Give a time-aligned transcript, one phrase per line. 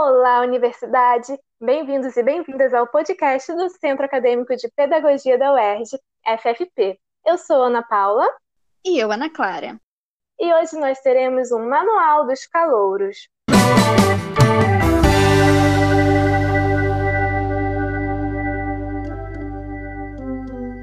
[0.00, 1.36] Olá, universidade!
[1.60, 5.98] Bem-vindos e bem-vindas ao podcast do Centro Acadêmico de Pedagogia da UERJ,
[6.38, 7.00] FFP.
[7.26, 8.24] Eu sou Ana Paula.
[8.86, 9.76] E eu, Ana Clara.
[10.38, 13.28] E hoje nós teremos um Manual dos Calouros.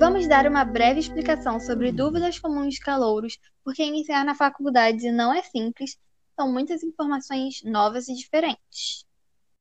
[0.00, 5.32] Vamos dar uma breve explicação sobre dúvidas comuns de calouros, porque iniciar na faculdade não
[5.32, 5.96] é simples
[6.36, 9.04] são muitas informações novas e diferentes.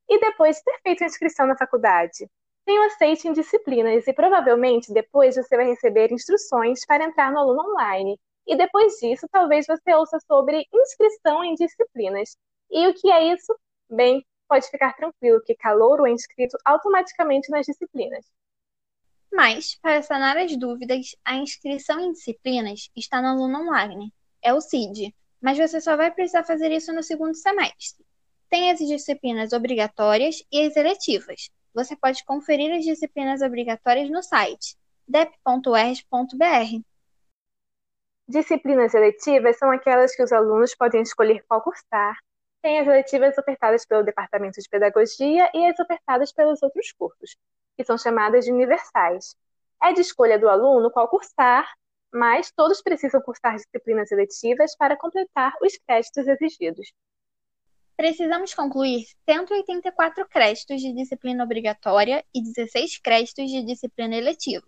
[0.07, 2.29] E depois de ter feito a inscrição na faculdade?
[2.65, 7.39] Tem o aceite em disciplinas e provavelmente depois você vai receber instruções para entrar no
[7.39, 8.19] aluno online.
[8.45, 12.37] E depois disso, talvez você ouça sobre inscrição em disciplinas.
[12.69, 13.57] E o que é isso?
[13.89, 18.25] Bem, pode ficar tranquilo que calouro é inscrito automaticamente nas disciplinas.
[19.31, 24.13] Mas, para sanar as dúvidas, a inscrição em disciplinas está no aluno online.
[24.41, 28.05] É o CID, mas você só vai precisar fazer isso no segundo semestre.
[28.49, 31.49] Tem as disciplinas obrigatórias e as eletivas.
[31.73, 36.81] Você pode conferir as disciplinas obrigatórias no site dep.erg.br.
[38.27, 42.17] Disciplinas eletivas são aquelas que os alunos podem escolher qual cursar.
[42.61, 47.37] Tem as eletivas ofertadas pelo Departamento de Pedagogia e as ofertadas pelos outros cursos,
[47.77, 49.35] que são chamadas de universais.
[49.83, 51.67] É de escolha do aluno qual cursar
[52.15, 56.93] mas todos precisam cursar disciplinas eletivas para completar os créditos exigidos.
[57.97, 64.65] Precisamos concluir 184 créditos de disciplina obrigatória e 16 créditos de disciplina eletiva.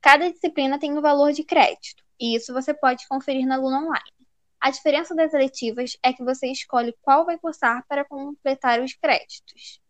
[0.00, 4.26] Cada disciplina tem um valor de crédito, e isso você pode conferir na Luna Online.
[4.60, 9.80] A diferença das eletivas é que você escolhe qual vai cursar para completar os créditos.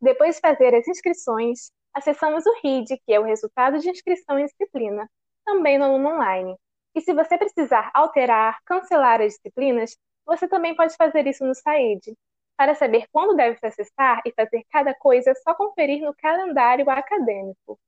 [0.00, 4.44] Depois de fazer as inscrições, acessamos o RID, que é o resultado de inscrição em
[4.44, 5.10] disciplina,
[5.46, 6.54] também no aluno online.
[6.94, 12.14] E se você precisar alterar, cancelar as disciplinas, você também pode fazer isso no SAID.
[12.56, 16.88] Para saber quando deve se acessar e fazer cada coisa, é só conferir no calendário
[16.90, 17.78] acadêmico.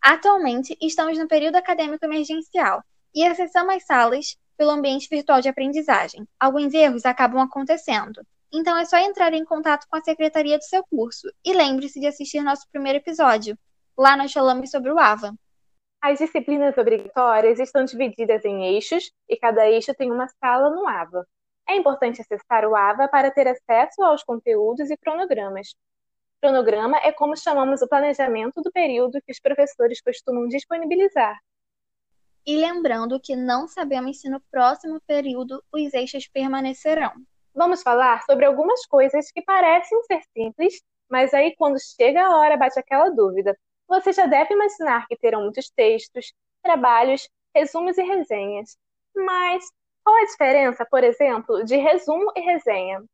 [0.00, 2.82] Atualmente, estamos no período acadêmico emergencial
[3.14, 6.26] e acessamos as salas pelo ambiente virtual de aprendizagem.
[6.38, 8.20] Alguns erros acabam acontecendo,
[8.52, 12.06] então é só entrar em contato com a secretaria do seu curso e lembre-se de
[12.06, 13.56] assistir nosso primeiro episódio.
[13.96, 15.34] Lá nós falamos sobre o AVA.
[16.02, 21.24] As disciplinas obrigatórias estão divididas em eixos e cada eixo tem uma sala no AVA.
[21.68, 25.76] É importante acessar o AVA para ter acesso aos conteúdos e cronogramas.
[26.40, 31.38] Cronograma é como chamamos o planejamento do período que os professores costumam disponibilizar.
[32.44, 37.12] E lembrando que não sabemos se no próximo período os eixos permanecerão.
[37.54, 42.56] Vamos falar sobre algumas coisas que parecem ser simples, mas aí quando chega a hora
[42.56, 43.56] bate aquela dúvida:
[43.92, 46.32] você já deve imaginar que terão muitos textos,
[46.62, 48.78] trabalhos, resumos e resenhas.
[49.14, 49.70] Mas
[50.02, 53.04] qual a diferença, por exemplo, de resumo e resenha?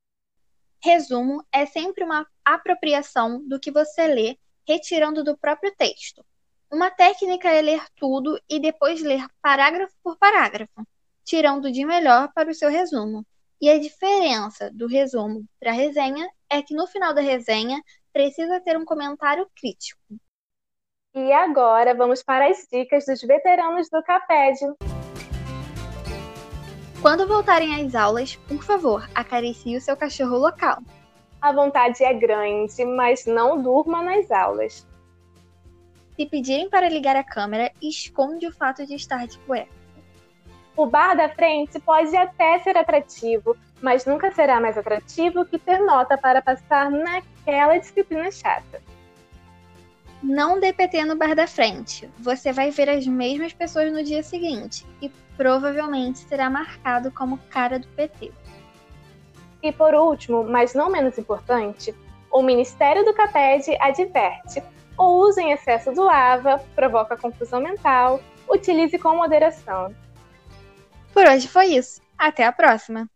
[0.81, 6.25] Resumo é sempre uma apropriação do que você lê, retirando do próprio texto.
[6.71, 10.87] Uma técnica é ler tudo e depois ler parágrafo por parágrafo,
[11.25, 13.27] tirando de melhor para o seu resumo.
[13.61, 18.61] E a diferença do resumo para a resenha é que no final da resenha precisa
[18.61, 20.01] ter um comentário crítico.
[21.21, 24.73] E agora vamos para as dicas dos veteranos do CAPED.
[27.03, 30.79] Quando voltarem às aulas, por favor, acaricie o seu cachorro local.
[31.43, 34.87] A vontade é grande, mas não durma nas aulas.
[36.15, 39.73] Se pedirem para ligar a câmera, esconde o fato de estar de cueca.
[40.77, 45.81] O bar da frente pode até ser atrativo, mas nunca será mais atrativo que ter
[45.81, 48.81] nota para passar naquela disciplina chata.
[50.23, 52.11] Não dê PT no bar da frente.
[52.19, 57.79] Você vai ver as mesmas pessoas no dia seguinte e provavelmente será marcado como cara
[57.79, 58.33] do PT.
[59.63, 61.95] E por último, mas não menos importante,
[62.31, 64.63] o Ministério do CAPED adverte:
[64.97, 69.95] o uso em excesso do AVA provoca confusão mental, utilize com moderação.
[71.13, 72.01] Por hoje foi isso.
[72.19, 73.09] Até a próxima!